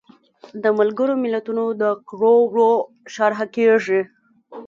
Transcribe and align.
د 0.63 0.65
ملګرو 0.79 1.13
ملتونو 1.23 1.63
د 1.81 1.83
کړو 2.09 2.33
وړو 2.49 2.71
شرحه 3.13 3.45
کیږي. 3.55 4.01